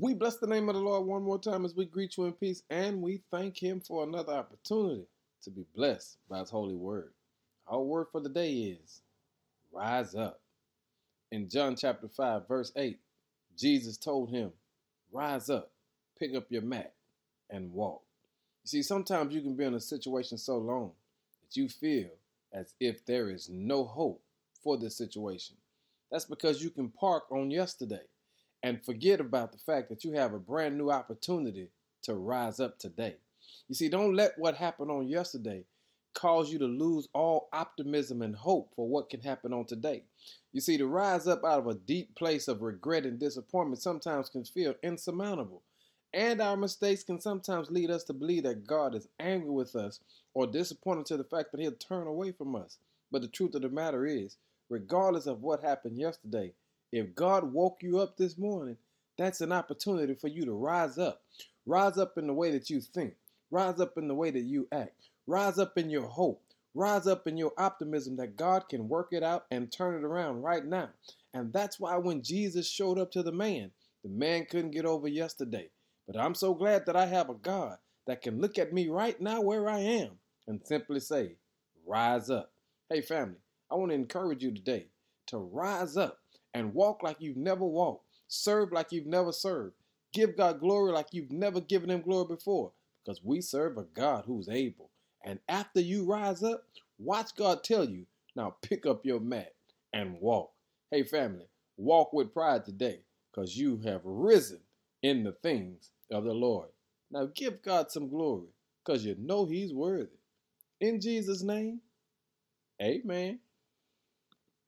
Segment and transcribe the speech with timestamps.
[0.00, 2.32] We bless the name of the Lord one more time as we greet you in
[2.32, 5.06] peace, and we thank Him for another opportunity
[5.42, 7.12] to be blessed by His holy word.
[7.66, 9.00] Our word for the day is
[9.72, 10.40] rise up.
[11.32, 13.00] In John chapter 5, verse 8,
[13.56, 14.52] Jesus told him,
[15.10, 15.72] Rise up,
[16.16, 16.92] pick up your mat,
[17.50, 18.02] and walk.
[18.62, 20.92] You see, sometimes you can be in a situation so long
[21.42, 22.10] that you feel
[22.52, 24.22] as if there is no hope
[24.62, 25.56] for this situation.
[26.12, 28.02] That's because you can park on yesterday
[28.62, 31.68] and forget about the fact that you have a brand new opportunity
[32.02, 33.16] to rise up today.
[33.68, 35.64] You see, don't let what happened on yesterday
[36.14, 40.02] cause you to lose all optimism and hope for what can happen on today.
[40.52, 44.28] You see, to rise up out of a deep place of regret and disappointment sometimes
[44.28, 45.62] can feel insurmountable.
[46.12, 50.00] And our mistakes can sometimes lead us to believe that God is angry with us
[50.34, 52.78] or disappointed to the fact that He'll turn away from us.
[53.10, 54.36] But the truth of the matter is,
[54.70, 56.52] regardless of what happened yesterday,
[56.92, 58.76] if God woke you up this morning,
[59.18, 61.22] that's an opportunity for you to rise up.
[61.66, 63.14] Rise up in the way that you think.
[63.50, 65.08] Rise up in the way that you act.
[65.26, 66.42] Rise up in your hope.
[66.74, 70.42] Rise up in your optimism that God can work it out and turn it around
[70.42, 70.90] right now.
[71.34, 73.70] And that's why when Jesus showed up to the man,
[74.02, 75.68] the man couldn't get over yesterday.
[76.06, 79.20] But I'm so glad that I have a God that can look at me right
[79.20, 80.12] now where I am
[80.46, 81.32] and simply say,
[81.86, 82.52] Rise up.
[82.88, 83.36] Hey, family,
[83.70, 84.86] I want to encourage you today
[85.26, 86.18] to rise up
[86.54, 89.74] and walk like you've never walked, serve like you've never served,
[90.12, 92.72] give God glory like you've never given Him glory before,
[93.04, 94.90] because we serve a God who's able.
[95.24, 96.64] And after you rise up,
[96.98, 99.52] watch God tell you, now pick up your mat
[99.92, 100.52] and walk.
[100.90, 101.46] Hey, family,
[101.76, 104.60] walk with pride today, because you have risen
[105.02, 106.68] in the things of the Lord.
[107.10, 108.48] Now give God some glory,
[108.84, 110.08] because you know He's worthy.
[110.80, 111.80] In Jesus' name,
[112.80, 113.40] amen.